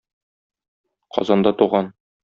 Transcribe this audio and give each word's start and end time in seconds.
Казанда 1.19 1.57
туган. 1.63 1.97